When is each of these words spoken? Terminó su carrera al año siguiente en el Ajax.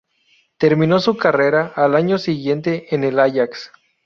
Terminó 0.57 0.99
su 0.99 1.15
carrera 1.15 1.73
al 1.75 1.95
año 1.95 2.17
siguiente 2.17 2.87
en 2.95 3.03
el 3.03 3.19
Ajax. 3.19 3.71